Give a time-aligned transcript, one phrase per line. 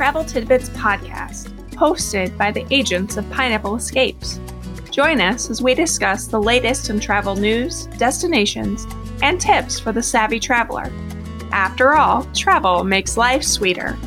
[0.00, 4.40] Travel Tidbits podcast, hosted by the agents of Pineapple Escapes.
[4.90, 8.86] Join us as we discuss the latest in travel news, destinations,
[9.20, 10.90] and tips for the savvy traveler.
[11.52, 13.98] After all, travel makes life sweeter.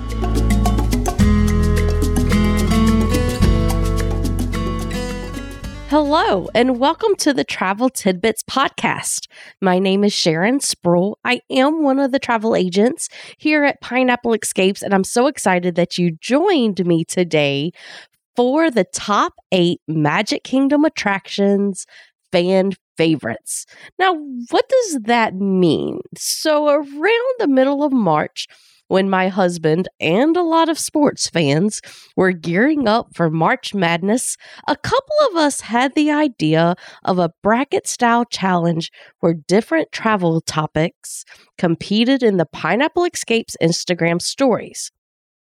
[5.95, 9.27] Hello, and welcome to the Travel Tidbits Podcast.
[9.61, 11.20] My name is Sharon Sproul.
[11.23, 15.75] I am one of the travel agents here at Pineapple Escapes, and I'm so excited
[15.75, 17.73] that you joined me today
[18.35, 21.85] for the top eight Magic Kingdom attractions
[22.31, 23.67] fan favorites.
[23.99, 24.15] Now,
[24.49, 25.99] what does that mean?
[26.17, 28.48] So, around the middle of March,
[28.93, 31.81] when my husband and a lot of sports fans
[32.15, 37.31] were gearing up for March Madness, a couple of us had the idea of a
[37.41, 41.25] bracket style challenge where different travel topics
[41.57, 44.91] competed in the Pineapple Escapes Instagram stories.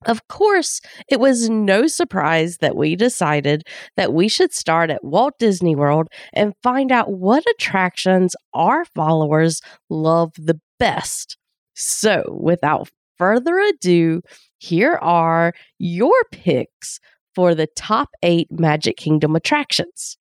[0.04, 3.62] Of course, it was no surprise that we decided
[3.96, 9.60] that we should start at Walt Disney World and find out what attractions our followers
[9.88, 11.36] love the best.
[11.80, 14.22] So, without further ado,
[14.58, 17.00] here are your picks
[17.34, 20.16] for the top eight Magic Kingdom attractions.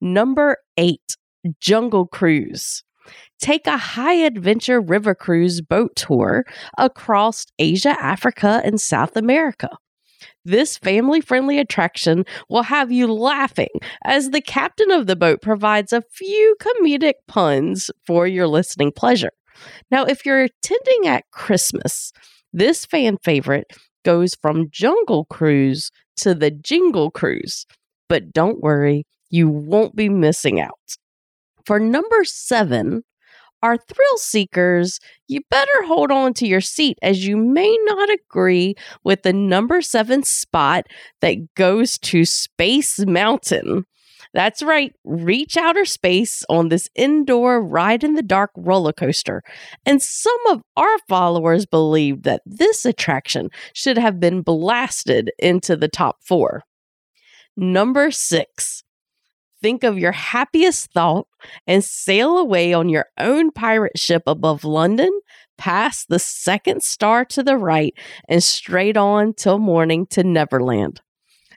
[0.00, 1.16] Number eight,
[1.60, 2.82] Jungle Cruise.
[3.40, 6.44] Take a high adventure river cruise boat tour
[6.76, 9.70] across Asia, Africa, and South America.
[10.44, 13.68] This family friendly attraction will have you laughing
[14.04, 19.32] as the captain of the boat provides a few comedic puns for your listening pleasure.
[19.90, 22.12] Now, if you're attending at Christmas,
[22.52, 23.72] this fan favorite
[24.04, 27.66] goes from Jungle Cruise to the Jingle Cruise.
[28.08, 30.74] But don't worry, you won't be missing out.
[31.64, 33.04] For number seven,
[33.62, 34.98] our thrill seekers,
[35.28, 39.82] you better hold on to your seat as you may not agree with the number
[39.82, 40.86] seven spot
[41.20, 43.84] that goes to Space Mountain.
[44.32, 49.42] That's right, reach outer space on this indoor ride in the dark roller coaster.
[49.84, 55.88] And some of our followers believe that this attraction should have been blasted into the
[55.88, 56.62] top four.
[57.56, 58.84] Number six,
[59.60, 61.26] think of your happiest thought
[61.66, 65.10] and sail away on your own pirate ship above London,
[65.58, 67.94] past the second star to the right,
[68.28, 71.00] and straight on till morning to Neverland.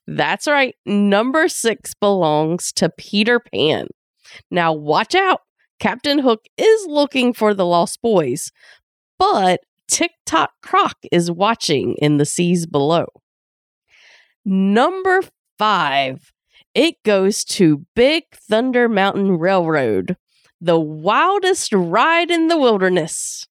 [0.07, 0.75] That's right.
[0.85, 3.87] Number six belongs to Peter Pan.
[4.51, 5.41] Now, watch out.
[5.79, 8.51] Captain Hook is looking for the lost boys,
[9.19, 13.05] but Tick-Tock Croc is watching in the seas below.
[14.45, 15.21] Number
[15.57, 16.31] five,
[16.73, 20.17] it goes to Big Thunder Mountain Railroad,
[20.59, 23.47] the wildest ride in the wilderness.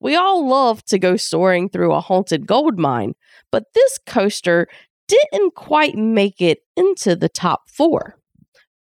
[0.00, 3.14] We all love to go soaring through a haunted gold mine,
[3.52, 4.66] but this coaster
[5.08, 8.18] didn't quite make it into the top four.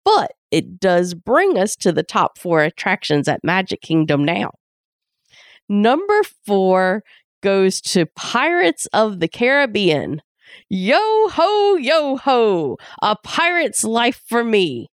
[0.05, 4.53] But it does bring us to the top four attractions at Magic Kingdom now.
[5.69, 7.03] Number four
[7.43, 10.23] goes to Pirates of the Caribbean.
[10.69, 14.91] Yo ho, yo ho, a pirate's life for me.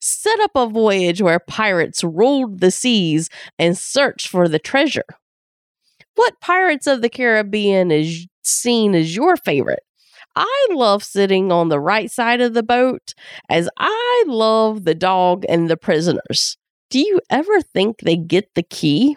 [0.00, 3.28] Set up a voyage where pirates ruled the seas
[3.58, 5.04] and searched for the treasure.
[6.14, 9.85] What Pirates of the Caribbean is seen as your favorite?
[10.36, 13.14] I love sitting on the right side of the boat
[13.48, 16.58] as I love the dog and the prisoners.
[16.90, 19.16] Do you ever think they get the key?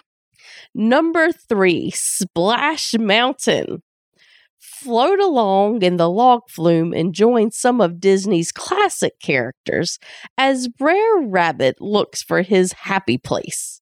[0.74, 3.84] Number three, Splash Mountain.
[4.60, 10.00] Float along in the log flume and join some of Disney's classic characters
[10.38, 13.82] as Brer Rabbit looks for his happy place.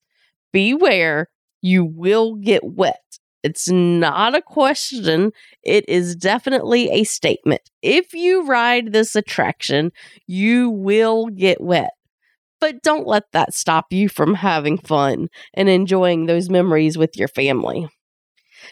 [0.52, 1.28] Beware,
[1.62, 3.20] you will get wet.
[3.44, 5.32] It's not a question.
[5.64, 7.62] It is definitely a statement.
[7.82, 9.92] If you ride this attraction,
[10.26, 11.92] you will get wet.
[12.60, 17.28] But don't let that stop you from having fun and enjoying those memories with your
[17.28, 17.88] family.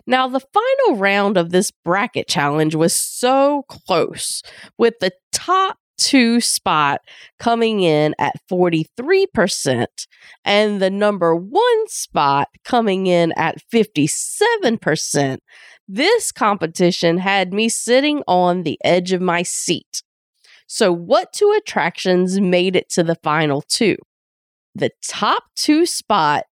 [0.07, 4.41] Now, the final round of this bracket challenge was so close,
[4.77, 7.01] with the top two spot
[7.39, 9.85] coming in at 43%
[10.43, 15.37] and the number one spot coming in at 57%.
[15.87, 20.01] This competition had me sitting on the edge of my seat.
[20.67, 23.97] So, what two attractions made it to the final two?
[24.73, 26.45] The top two spot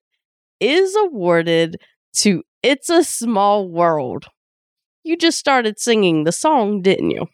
[0.60, 1.76] is awarded
[2.18, 4.26] to It's a Small World.
[5.02, 7.26] You just started singing the song, didn't you?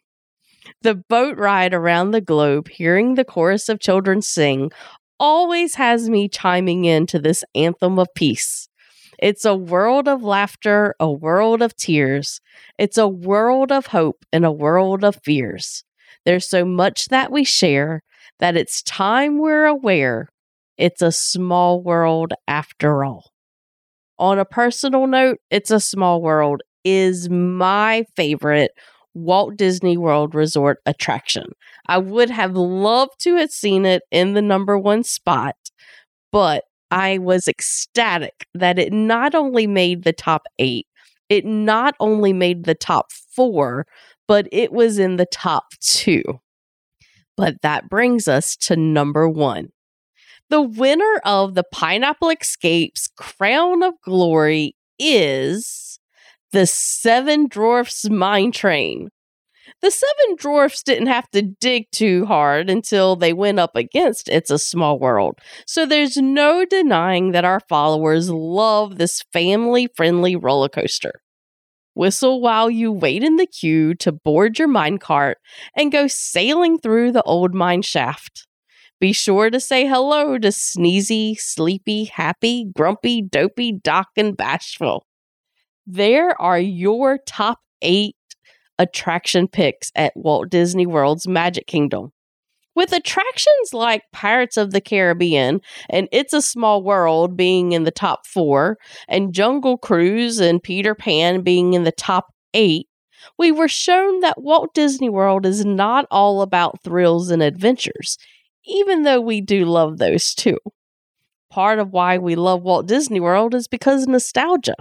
[0.83, 4.71] The boat ride around the globe, hearing the chorus of children sing,
[5.19, 8.69] always has me chiming in to this anthem of peace.
[9.19, 12.41] It's a world of laughter, a world of tears.
[12.79, 15.83] It's a world of hope and a world of fears.
[16.25, 18.03] There's so much that we share
[18.39, 20.29] that it's time we're aware
[20.79, 23.33] it's a small world after all.
[24.17, 28.71] On a personal note, It's a Small World is my favorite
[29.15, 31.47] Walt Disney World Resort attraction.
[31.87, 35.57] I would have loved to have seen it in the number one spot,
[36.33, 40.87] but I was ecstatic that it not only made the top eight,
[41.29, 43.87] it not only made the top four,
[44.27, 46.23] but it was in the top two.
[47.37, 49.69] But that brings us to number one.
[50.51, 55.88] The winner of the Pineapple Escapes Crown of Glory is
[56.53, 59.11] the Seven Dwarfs Mine Train.
[59.83, 64.50] The seven dwarfs didn't have to dig too hard until they went up against It's
[64.50, 65.39] a Small World.
[65.67, 71.21] So there's no denying that our followers love this family friendly roller coaster.
[71.95, 75.35] Whistle while you wait in the queue to board your minecart
[75.77, 78.47] and go sailing through the old mine shaft.
[79.00, 85.05] Be sure to say hello to Sneezy, Sleepy, Happy, Grumpy, Dopey, Doc, and Bashful.
[85.90, 88.14] There are your top eight
[88.79, 92.12] attraction picks at Walt Disney World's Magic Kingdom.
[92.75, 97.90] With attractions like Pirates of the Caribbean and It's a Small World being in the
[97.90, 98.76] top four,
[99.08, 102.87] and Jungle Cruise and Peter Pan being in the top eight,
[103.38, 108.19] we were shown that Walt Disney World is not all about thrills and adventures,
[108.67, 110.58] even though we do love those too.
[111.49, 114.76] Part of why we love Walt Disney World is because nostalgia.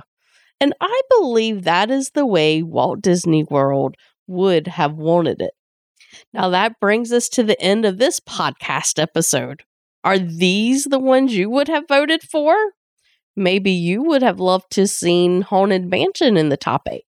[0.60, 3.96] And I believe that is the way Walt Disney World
[4.26, 5.54] would have wanted it.
[6.34, 6.52] Now, mm-hmm.
[6.52, 9.64] that brings us to the end of this podcast episode.
[10.04, 12.56] Are these the ones you would have voted for?
[13.36, 17.04] Maybe you would have loved to seen Haunted Mansion in the top eight.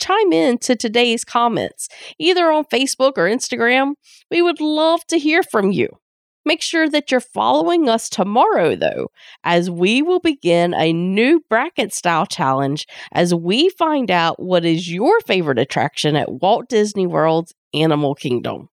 [0.00, 1.88] Chime in to today's comments,
[2.18, 3.92] either on Facebook or Instagram.
[4.30, 5.99] We would love to hear from you.
[6.44, 9.08] Make sure that you're following us tomorrow, though,
[9.44, 14.90] as we will begin a new bracket style challenge as we find out what is
[14.90, 18.68] your favorite attraction at Walt Disney World's Animal Kingdom.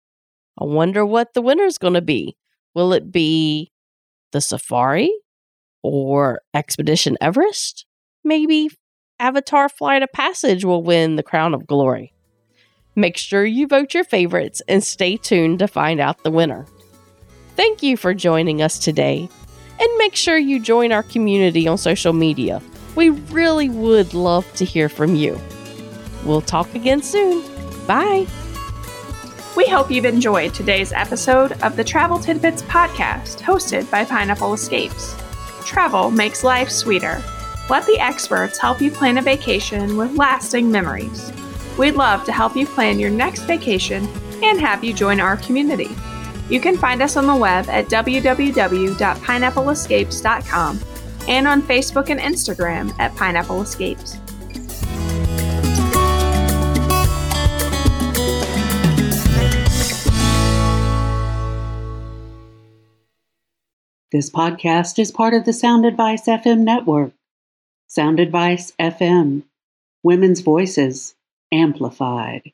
[0.60, 2.38] I wonder what the winner's going to be.
[2.76, 3.72] Will it be
[4.32, 5.12] the safari
[5.82, 7.86] or Expedition Everest?
[8.24, 8.70] Maybe
[9.20, 12.14] Avatar Flight of Passage will win the Crown of Glory.
[12.96, 16.68] Make sure you vote your favorites and stay tuned to find out the winner.
[17.56, 19.30] Thank you for joining us today.
[19.80, 22.62] And make sure you join our community on social media.
[22.96, 25.40] We really would love to hear from you.
[26.26, 27.44] We'll talk again soon.
[27.86, 28.26] Bye.
[29.56, 35.16] We hope you've enjoyed today's episode of the Travel Tidbits podcast hosted by Pineapple Escapes.
[35.66, 37.24] Travel makes life sweeter.
[37.70, 41.32] Let the experts help you plan a vacation with lasting memories.
[41.78, 44.08] We'd love to help you plan your next vacation
[44.44, 45.90] and have you join our community.
[46.50, 50.80] You can find us on the web at www.pineappleescapes.com
[51.28, 54.20] and on Facebook and Instagram at Pineapple Escapes.
[64.12, 67.12] This podcast is part of the Sound Advice FM network.
[67.88, 69.44] Sound Advice FM,
[70.04, 71.16] Women's Voices,
[71.52, 72.54] Amplified.